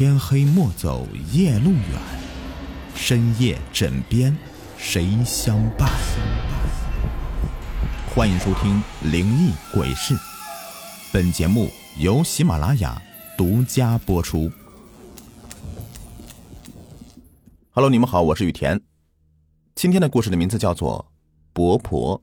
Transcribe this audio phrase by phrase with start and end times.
[0.00, 2.00] 天黑莫走夜路远，
[2.94, 4.34] 深夜枕边
[4.78, 5.90] 谁相伴？
[8.14, 8.82] 欢迎收听
[9.12, 10.14] 《灵异鬼事》，
[11.12, 11.68] 本节目
[11.98, 12.98] 由喜马拉雅
[13.36, 14.50] 独家播出。
[17.72, 18.80] Hello，你们好，我是雨田。
[19.74, 21.08] 今天的故事的名字叫做
[21.52, 22.18] 《伯婆》。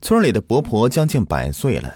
[0.00, 1.92] 村里的伯婆将近百岁了，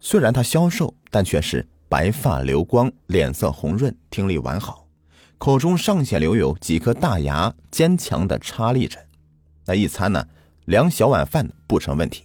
[0.00, 4.86] 虽然她消瘦，但却是白发流光，脸色红润，听力完好，
[5.38, 8.98] 口中尚且留有几颗大牙，坚强的插立着。
[9.66, 10.26] 那一餐呢，
[10.66, 12.24] 两小碗饭不成问题。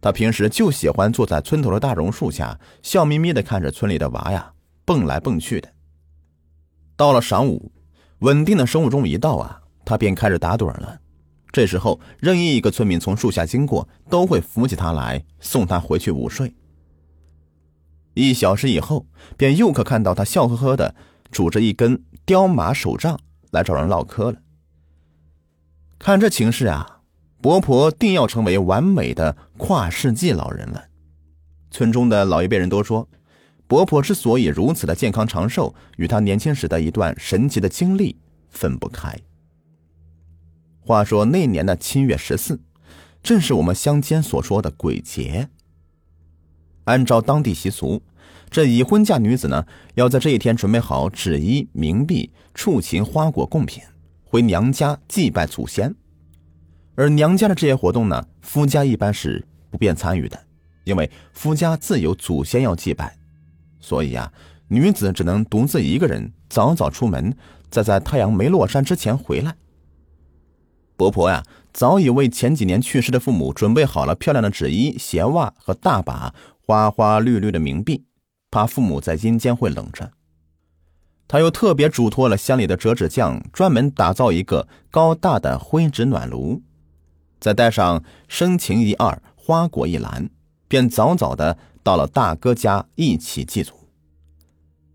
[0.00, 4.52] 他平时就喜欢坐在村头的大榕树下，笑眯眯的看着村里的娃呀
[4.84, 5.72] 蹦来蹦去的。
[6.96, 7.72] 到了晌午。
[8.20, 10.98] 稳定的生物钟一到啊，他便开始打盹了。
[11.52, 16.54] 这时候，任意一个村民从树下经过，都会扶起他来，送他回去午睡。
[18.16, 20.94] 一小时以后，便又可看到他笑呵呵的
[21.30, 24.38] 拄着一根雕马手杖来找人唠嗑了。
[25.98, 27.02] 看这情势啊，
[27.40, 30.86] 伯婆定要成为完美的跨世纪老人了。
[31.70, 33.08] 村中的老一辈人都说。
[33.68, 38.16] 伯婆之所以如此的健康长寿，与她年轻时的一段神奇的经历
[38.48, 39.18] 分不开。
[40.78, 42.60] 话说那年的七月十四，
[43.24, 45.48] 正是我们乡间所说的鬼节。
[46.86, 48.02] 按照当地习俗，
[48.50, 53.82] 这已婚嫁女子呢，要在这一天准备好纸衣、冥币、畜禽、花果贡品，
[54.24, 55.94] 回娘家祭拜祖先。
[56.94, 60.40] 而娘家的这些活动呢，夫家一般是不便参与的，
[60.84, 63.16] 因为夫家自有祖先要祭拜。
[63.80, 64.32] 所以啊，
[64.68, 67.36] 女子只能独自一个人早早出门，
[67.68, 69.56] 再在太阳没落山之前回来。
[70.96, 76.34] 伯婆呀，早已为前几年去世的父母准备好了漂亮的纸衣、鞋袜和大把
[76.66, 78.04] 花花绿绿的冥币，
[78.50, 80.10] 怕父母在阴间会冷着。
[81.28, 86.62] 他又特别嘱托了乡里的折纸匠，专门打造一个高大的灰纸暖炉，
[87.38, 90.28] 再带上生情一二、花果一篮，
[90.66, 91.56] 便早早的。
[91.84, 93.72] 到了大哥家一起祭祖。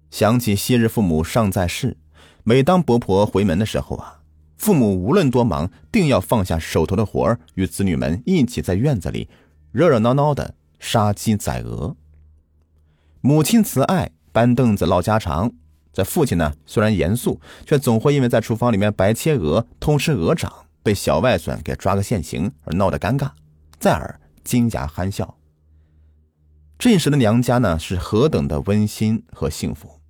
[0.09, 1.95] 想起昔日父母尚在世，
[2.43, 4.19] 每当伯婆回门的时候啊，
[4.57, 9.29] 父母无论多忙，定要放下手头的活儿，与子女们一起在院子里
[9.71, 11.95] 热热闹闹的杀鸡宰鹅。
[13.21, 15.51] 母亲慈爱，搬凳子唠家常；
[15.93, 23.29] 在父亲呢，虽然严肃，却总会因为在厨房里面白切鹅、偷吃鹅掌，被小外孙给抓个现行而闹得尴尬，
[23.79, 25.37] 再而金牙憨笑。
[26.79, 30.01] 这时的娘家呢，是何等的温馨和幸福。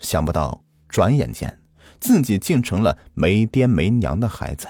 [0.00, 1.62] 想不到，转眼间，
[2.00, 4.66] 自己竟成了没爹没娘的孩子。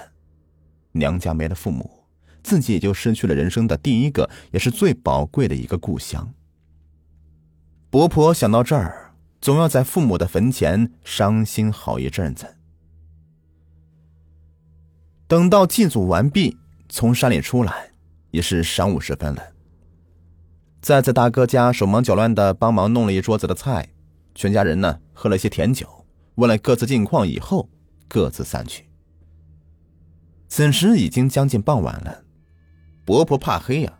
[0.91, 2.04] 娘家没了父母，
[2.45, 6.31] 自己也就失去了人生的第一个，也是最宝贵的一个故乡。
[7.89, 12.55] 伯婆想到这儿，总要在父母的坟前伤心好一阵子。
[15.27, 16.55] 等到祭祖完毕，
[16.87, 17.89] 从山里出来，
[18.29, 19.41] 也是晌午时分了。
[20.81, 23.89] 再在大哥家手忙脚乱的帮忙弄了一桌子的菜，
[24.35, 27.67] 全家人呢喝了些甜酒，问了各自近况以后，
[28.07, 28.85] 各自散去。
[30.47, 32.24] 此时已经将近傍晚了，
[33.05, 33.93] 伯婆怕黑呀，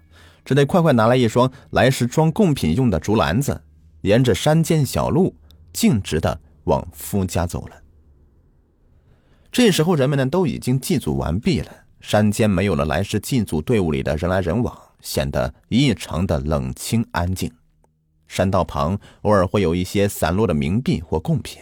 [0.43, 3.63] 只得快快拿来一双来时装贡品用的竹篮子，
[4.01, 5.35] 沿着山间小路
[5.71, 7.81] 径直的往夫家走了。
[9.51, 11.71] 这时候人们呢都已经祭祖完毕了，
[12.01, 14.77] 山间没有了来时祭祖队伍里的人来人往。
[15.01, 17.51] 显得异常的冷清安静，
[18.27, 21.61] 山道旁偶尔会有一些散落的冥币或贡品，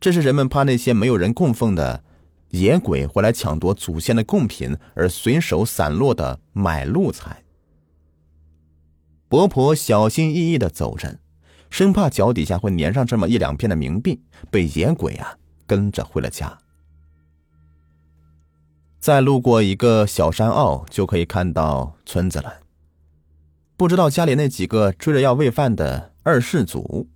[0.00, 2.02] 这是人们怕那些没有人供奉的
[2.50, 7.42] 野鬼会来抢夺祖先的贡品而随手散落的买路财。
[9.28, 11.20] 伯婆小心翼翼的走着，
[11.70, 16.58] 生怕脚底下会粘上这么一两片的冥币，被野鬼啊跟着回了家。
[18.98, 22.52] 再路过一个小山坳，就可以看到村子了。
[23.76, 27.08] 不知道家里那几个追着要喂饭的二世祖，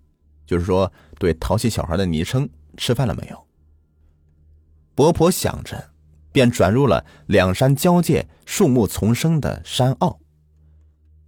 [0.47, 3.44] 就是说对淘气小孩的昵称，吃饭了没有？
[4.94, 5.91] 伯婆想着，
[6.31, 10.20] 便转入了两山交界、树木丛生的山坳。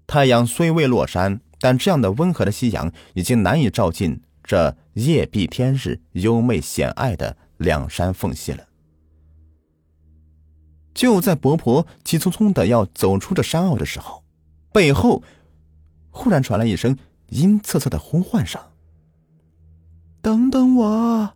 [0.07, 8.65] 太阳虽未落山，但这样的温和的夕阳已经难以照进这夜碧天日、幽媚险隘的两山缝隙了。
[10.95, 14.23] 就在伯婆急匆匆的要走出这山坳的时候，
[14.73, 15.23] 背后
[16.11, 16.97] 忽然传来一声
[17.29, 18.61] 阴恻恻的呼唤声
[20.23, 21.35] ：“等等我！”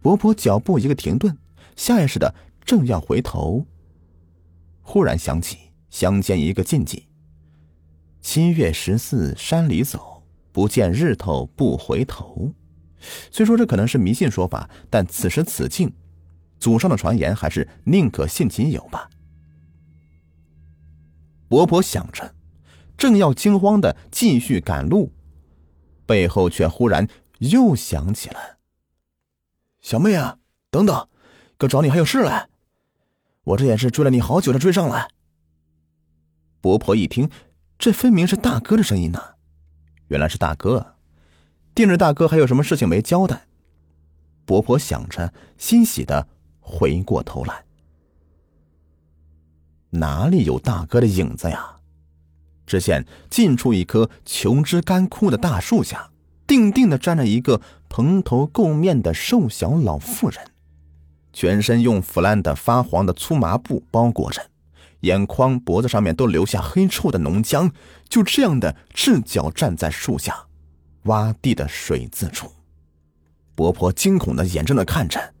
[0.00, 1.36] 伯伯脚步一个停顿，
[1.76, 2.34] 下意识的
[2.64, 3.66] 正要回头，
[4.82, 5.58] 忽然想起
[5.90, 7.06] 乡间一个禁忌：
[8.20, 10.22] 七月十四山里走，
[10.52, 12.52] 不见日头不回头。
[13.30, 15.92] 虽说这可能是迷信说法，但此时此境，
[16.58, 19.08] 祖上的传言还是宁可信其有吧。
[21.48, 22.34] 伯伯想着，
[22.96, 25.12] 正要惊慌的继续赶路，
[26.06, 27.08] 背后却忽然
[27.38, 28.57] 又响起了
[29.80, 30.38] ：“小妹啊，
[30.70, 31.08] 等等，
[31.56, 32.48] 哥找你还有事嘞。
[33.44, 35.08] 我这也是追了你好久才追上来。”
[36.60, 37.30] 伯婆一听，
[37.78, 39.20] 这分明是大哥的声音呢，
[40.08, 40.96] 原来是大哥，
[41.74, 43.46] 定着大哥还有什么事情没交代。
[44.44, 46.26] 伯婆想着，欣喜的
[46.60, 47.64] 回过头来。
[49.90, 51.76] 哪里有大哥的影子呀？
[52.66, 56.10] 只见近处一棵琼枝干枯的大树下，
[56.46, 60.40] 定定的站着一个蓬头垢面的瘦小老妇人，
[61.32, 64.42] 全身用腐烂的发黄的粗麻布包裹着，
[65.00, 67.70] 眼眶、脖子上面都留下黑臭的浓浆，
[68.08, 70.46] 就这样的赤脚站在树下，
[71.04, 72.52] 洼地的水渍处。
[73.54, 75.34] 伯婆惊恐的眼睁的看着，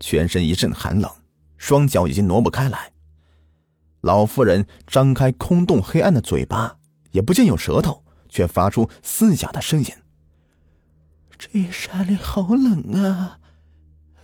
[0.00, 1.10] 全身一阵寒冷，
[1.56, 2.92] 双脚已经挪不开来。
[4.02, 6.76] 老妇人张开空洞黑暗的嘴巴，
[7.10, 9.86] 也不见有舌头，却发出嘶哑的声音
[11.38, 13.38] ：“这山里好冷啊，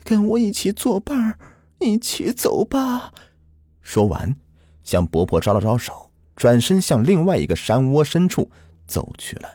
[0.02, 1.38] 跟我一起作伴
[1.78, 3.14] 一起走吧。”
[3.80, 4.34] 说完，
[4.82, 8.50] 向伯婆招了招手，转身向另外一个山窝深处
[8.86, 9.48] 走去了。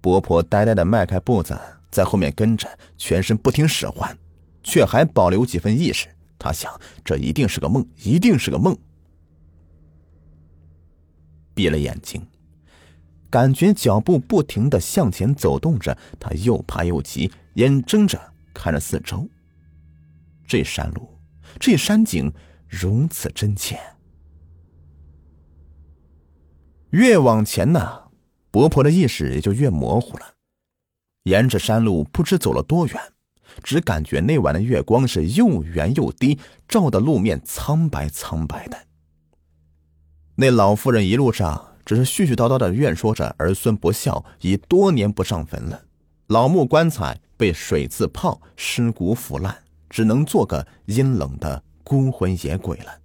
[0.00, 1.58] 伯婆呆呆的迈开步子，
[1.90, 2.68] 在后面跟着，
[2.98, 4.16] 全身不听使唤，
[4.62, 6.08] 却还保留几分意识。
[6.38, 8.76] 他想，这一定是个梦，一定是个梦。
[11.54, 12.26] 闭了眼睛，
[13.34, 18.16] 感觉脚步不停的向前走动着，他又怕又急，眼睁着
[18.54, 19.28] 看着四周。
[20.46, 21.18] 这山路，
[21.58, 22.32] 这山景
[22.68, 23.76] 如此真切。
[26.90, 28.04] 越往前呢，
[28.52, 30.34] 伯婆的意识也就越模糊了。
[31.24, 32.96] 沿着山路，不知走了多远。
[33.64, 36.38] 只感觉那晚的月光是又圆又低，
[36.68, 38.86] 照的路面苍白苍白的。
[40.36, 45.84] 那老妇人一路上只是絮絮叨叨的怨说着儿孙不孝，已多年不上坟了。
[46.28, 53.00] 老木棺材被水渍泡，尸骨腐烂，只能做个阴冷的孤魂野鬼了。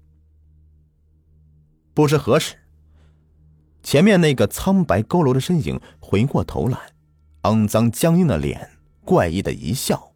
[1.94, 2.56] 不知何时，
[3.84, 6.80] 前面那个苍白佝偻的身影回过头来，
[7.42, 8.70] 肮脏僵硬的脸，
[9.04, 10.14] 怪异的一笑。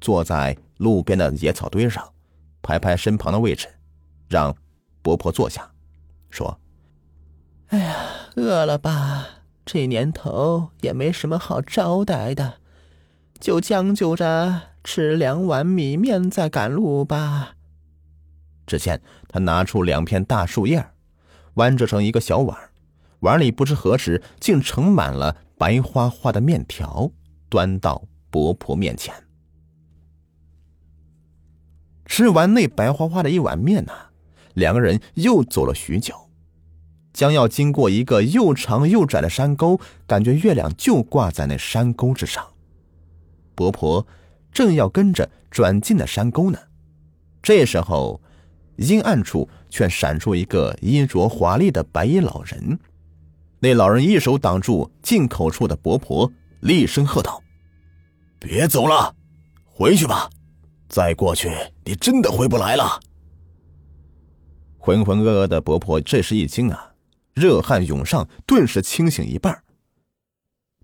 [0.00, 2.08] 坐在路边的野草堆上，
[2.62, 3.66] 拍拍身旁的位置，
[4.28, 4.54] 让
[5.02, 5.68] 伯婆坐下，
[6.30, 6.56] 说
[7.68, 7.96] ：“哎呀，
[8.36, 9.26] 饿了吧？
[9.66, 12.54] 这年头也没什么好招待的，
[13.38, 17.56] 就将就着吃两碗米面再赶路吧。”
[18.66, 20.88] 只见他拿出两片大树叶，
[21.54, 22.56] 弯折成一个小碗，
[23.20, 27.10] 碗里不知何时竟盛满了白花花的面条，
[27.50, 29.14] 端到伯婆面前。
[32.06, 33.92] 吃完那白花花的一碗面呢，
[34.54, 36.27] 两个人又走了许久，
[37.12, 42.46] 将要经过一个又长又窄的山沟，感觉月亮就挂在那山沟之上。
[43.54, 44.06] 伯婆
[44.52, 46.58] 正要跟着转进那山沟呢，
[47.42, 48.20] 这时候
[48.76, 52.78] 阴暗处却闪出一个衣着华丽的白衣老人。
[53.60, 57.42] 那老人一手挡住进口处的伯婆，厉声喝道
[58.38, 59.14] ：“别走了，
[59.64, 60.30] 回去吧。”
[60.88, 61.50] 再过去，
[61.84, 63.00] 你真的回不来了。
[64.78, 66.94] 浑浑噩噩的伯婆这时一惊啊，
[67.38, 69.62] 热汗涌上，顿时清醒一半。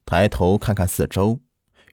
[0.07, 1.41] 抬头看看四周，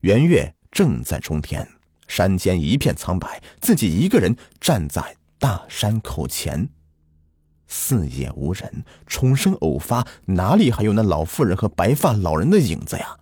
[0.02, 1.68] 圆月正在中天，
[2.08, 6.70] 山间一片苍白，自己一个人站在大山口前，
[7.68, 13.18] 四野无人，重生偶发，哪里还有那老妇人和白发老人的影子呀？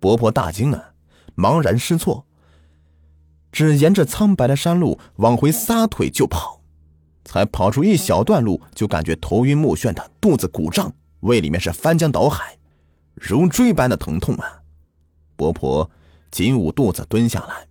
[0.00, 0.94] 伯婆大惊啊，
[1.36, 2.24] 茫然失措。
[3.50, 6.57] 只沿着苍白的山路往回撒腿就跑，
[7.28, 12.56] 才跑出一小段路，就感觉头晕目眩的，肚子鼓胀，胃里面是翻江倒海，
[13.12, 14.62] 如锥般的疼痛啊！
[15.36, 15.90] 伯婆
[16.30, 17.68] 紧捂肚子蹲下来，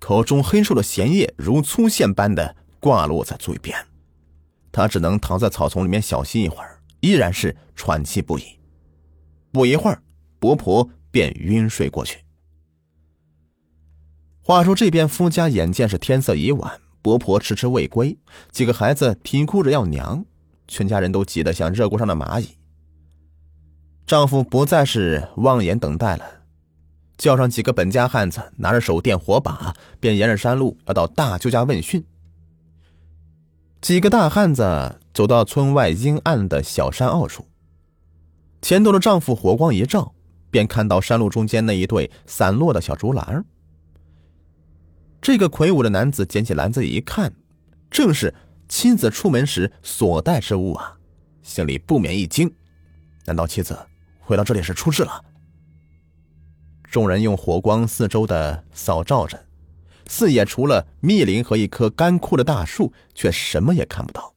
[0.00, 3.78] 口中黑瘦的咸液如粗线般的挂落在嘴边，
[4.72, 8.58] 他只能躺在草丛里面小息一会儿，依然是喘气不已。
[9.52, 10.02] 不一会儿，
[10.40, 12.24] 伯婆便晕睡过去。
[14.42, 18.18] 话说这边夫家眼见是天色已晚，伯婆迟迟未归，
[18.50, 20.24] 几个孩子啼哭着要娘，
[20.66, 22.56] 全家人都急得像热锅上的蚂蚁。
[24.06, 26.24] 丈夫不再是望眼等待了，
[27.16, 32.04] 叫上几个本家汉子，拿着手电火把，便沿着山路要到大舅家问讯。
[33.80, 37.46] 几个大汉子走到村外阴暗的小山坳处，
[38.60, 40.14] 前头的丈夫火光一照，
[40.50, 43.44] 便看到山路中间那一对散落的小竹篮。
[45.20, 47.32] 这个魁梧的男子捡起篮子一看，
[47.90, 48.34] 正是
[48.68, 50.96] 妻子出门时所带之物啊，
[51.42, 52.52] 心里不免一惊：
[53.24, 53.78] 难道妻子
[54.20, 55.24] 回到这里是出事了？
[56.84, 59.46] 众人用火光四周的扫照着，
[60.06, 64.34] 四野除了密林和一棵干枯的大树，却什么也看不到。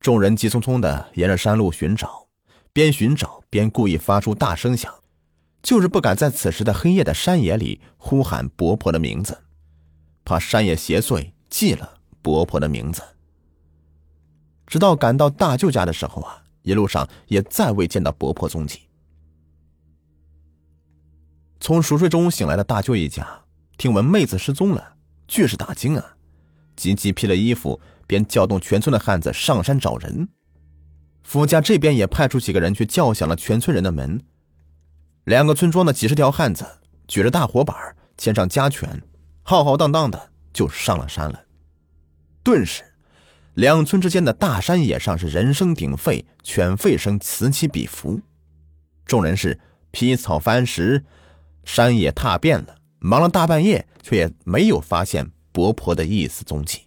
[0.00, 2.26] 众人急匆匆的沿着山路寻找，
[2.72, 4.94] 边寻找边故意发出大声响，
[5.62, 9.38] 就是不敢在此时的黑夜的山野里呼喊伯婆的名字，
[10.24, 13.02] 怕山野邪祟记了伯婆的名字。
[14.66, 18.80] 直到赶到大舅家的时候啊，一路上也再未见到伯婆踪迹。
[21.60, 23.42] 从熟睡中醒来的大舅一家，
[23.76, 24.94] 听闻妹子失踪了，
[25.28, 26.16] 俱是大惊啊！
[26.74, 30.28] 急急披了衣服，便叫动全村的汉子上山找人。
[31.22, 34.22] 夫家这边也派出几个人去叫响了全村人的门。
[35.24, 36.66] 两个村庄的几十条汉子
[37.06, 39.02] 举着大火把，牵上家犬，
[39.42, 41.44] 浩浩荡荡的就上了山了。
[42.42, 42.82] 顿时，
[43.54, 48.20] 两村之间的大山野上是人声鼎沸，犬吠声此起彼伏。
[49.04, 49.58] 众人是
[49.90, 51.04] 劈草翻石。
[51.62, 56.80] 山野踏遍了，忙了大半夜，却也没有发现伯婆的一丝踪迹。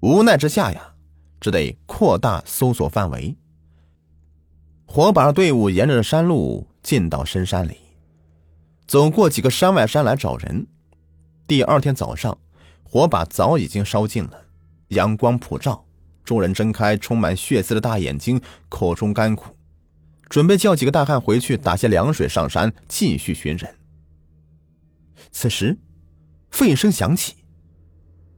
[0.00, 0.94] 无奈之下呀，
[1.40, 3.34] 只得扩大搜索范围。
[4.94, 7.76] 火把队伍沿着山路进到深山里，
[8.86, 10.68] 走过几个山外山来找人。
[11.48, 12.38] 第二天早上，
[12.84, 14.44] 火把早已经烧尽了，
[14.90, 15.84] 阳光普照，
[16.22, 19.56] 众人睁开充满血丝的大眼睛，口中干苦。
[20.28, 23.74] 准备叫几个大汉回去打些凉水，上山继续寻人。
[25.32, 25.76] 此时，
[26.52, 27.34] 吠声响起，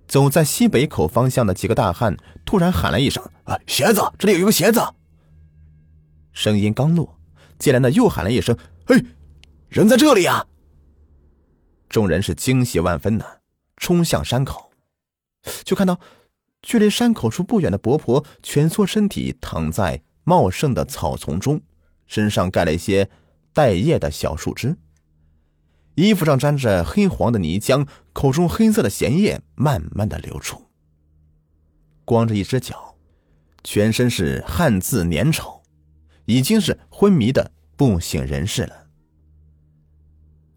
[0.08, 4.00] 走在西北口方向的几个大汉突然喊了一声：“啊，鞋子！
[4.18, 4.80] 这里有一个鞋子！”
[6.36, 7.18] 声音刚落，
[7.58, 9.02] 接连的又喊了一声：“嘿，
[9.70, 10.46] 人在这里啊！”
[11.88, 13.24] 众人是惊喜万分呐，
[13.78, 14.70] 冲向山口，
[15.64, 15.98] 就看到
[16.60, 21.62] 距离山口处不远的伯婆蜷缩身体躺在茂盛的草丛中。
[22.06, 23.08] 身上盖了一些
[23.54, 24.76] 带叶的小树枝，
[25.94, 30.66] 衣服上沾着黑黄的泥浆，口中黑色的涎液慢慢的流出。
[32.04, 32.94] 光着一只脚，
[33.64, 35.62] 全身是汗渍粘稠，
[36.26, 38.86] 已经是昏迷的不省人事了。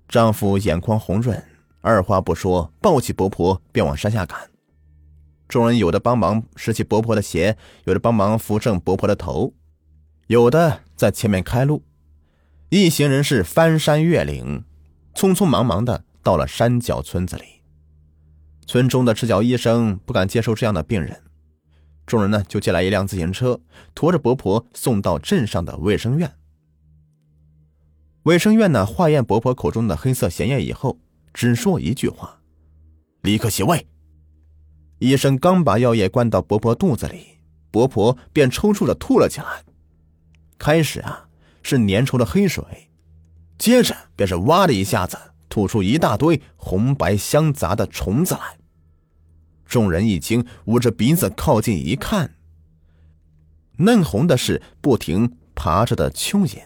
[0.07, 1.43] 丈夫眼眶红润，
[1.81, 4.49] 二话不说，抱起伯婆便往山下赶。
[5.47, 9.53] 众人有的帮忙拾起伯婆的鞋，有的帮忙扶正伯婆的头。
[10.27, 11.83] 有的在前面开路，
[12.69, 14.63] 一行人是翻山越岭，
[15.15, 17.63] 匆匆忙忙的到了山脚村子里。
[18.67, 21.19] 村中的赤脚医生不敢接受这样的病人，
[22.09, 23.61] 众人呢就借来一辆自行车，
[23.93, 26.33] 驮着伯婆送到镇上的卫生院。
[28.23, 30.97] 卫生院呢化验伯婆口中的黑色涎液以后，
[31.33, 32.41] 只说一句话
[33.21, 33.85] ：“立刻洗胃。”
[34.97, 37.37] 医生刚把药液灌到伯婆肚子里，
[37.69, 39.63] 伯婆便抽搐着吐了起来。
[40.57, 41.29] 开始啊，
[41.63, 42.63] 是粘稠的黑水，
[43.57, 48.58] 接着便是哇的一下子吐出一大堆红白相杂的虫子来。
[49.69, 52.35] 众人一惊，捂着鼻子靠近一看，
[53.77, 56.63] 嫩红的是不停爬着的蚯蚓，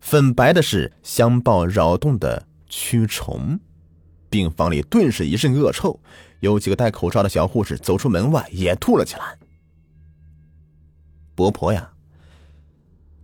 [0.00, 3.58] 粉白的是相抱扰动的蛆虫。
[4.30, 6.00] 病房里顿时一阵恶臭，
[6.38, 9.36] 有几个戴口罩的小护士走出门外也吐了起来。
[11.34, 11.92] 伯婆呀！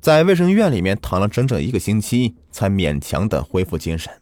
[0.01, 4.13] 在卫生院里面躺了整整一个星期，才勉强的恢复精神。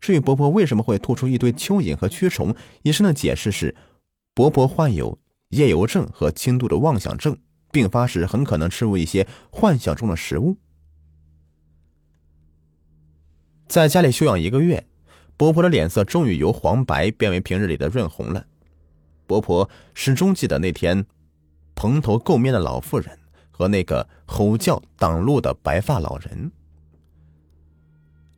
[0.00, 3.74] 至于伯婆为什么会吐出一堆蚯蚓和蛆虫，医生的解释是：
[4.40, 5.18] 伯婆患有
[5.50, 7.36] 夜游症和轻度的妄想症，
[7.70, 10.56] 病发时很可能吃入一些幻想中的食物。
[13.68, 14.86] 在家里休养一个月，
[15.36, 18.46] 伯婆的脸色终于由黄白变为平日里的润红了。
[19.26, 21.04] 伯婆始终记得那天
[21.74, 23.18] 蓬头垢面的老妇人。
[23.50, 26.50] 和那个吼叫挡路的白发老人，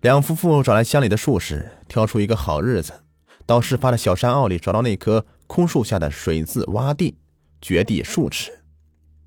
[0.00, 3.04] 两夫妇找来乡里的术士，挑出一个好日子，
[3.46, 7.14] 到事发的小山坳里找到那棵枯树下的水渍洼地，
[7.60, 8.64] 掘地数尺，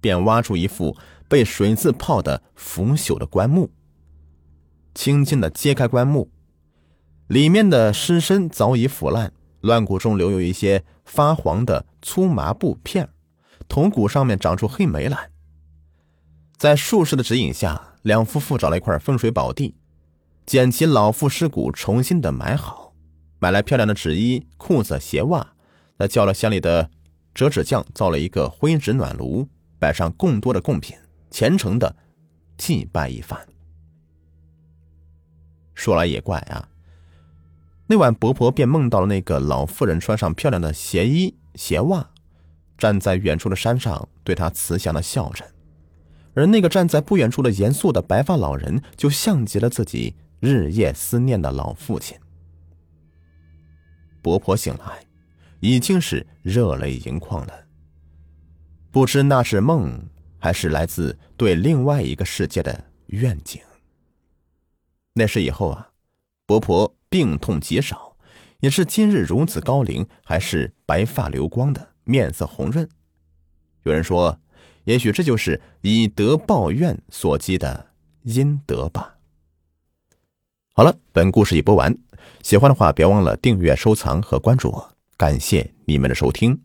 [0.01, 0.97] 便挖出一副
[1.29, 3.69] 被水渍泡的腐朽的棺木。
[4.95, 6.31] 轻轻的揭开棺木，
[7.27, 13.07] 里面的尸身早已腐烂，乱骨中留有一些发黄的粗麻布片，
[13.67, 15.29] 铜骨上面长出黑霉来。
[16.57, 19.75] 在术士的指引下，两夫妇找了一块风水宝地，
[20.43, 22.95] 捡起老妇尸骨，重新的埋好，
[23.37, 25.51] 买来漂亮的纸衣、裤子、鞋袜，
[25.97, 26.89] 他叫了乡里的
[27.33, 29.47] 折纸匠造了一个灰纸暖炉，
[29.79, 30.97] 摆上更多的贡品，
[31.29, 31.95] 虔诚的
[32.57, 33.39] 祭拜一番。
[35.73, 36.67] 说来也怪啊，
[37.87, 42.09] 那晚伯婆便梦到了那个老妇人穿上漂亮的鞋衣鞋袜，
[42.77, 45.45] 站在远处的山上对她慈祥的笑着，
[46.33, 52.17] 而那个站在不远处的严肃的白发老人，就像极了自己日夜思念的老父亲。
[54.21, 55.05] 伯婆醒来，
[55.59, 57.65] 已经是热泪盈眶了。
[58.91, 60.07] 不知那是梦，
[60.39, 63.61] 还是来自对另外一个世界的愿景。
[65.13, 65.89] 那时以后啊，
[66.45, 68.17] 伯婆病痛极少，
[68.59, 72.87] 也是今日如此高龄，还是白发流光的，面色红润。
[73.83, 74.39] 有人说，
[74.85, 77.91] 也许这就是以德报怨所积的
[78.23, 79.17] 阴德吧。
[80.73, 81.97] 好了，本故事已播完，
[82.43, 86.64] 喜欢的话别忘了订阅、收藏和关注我，感谢你们的收听。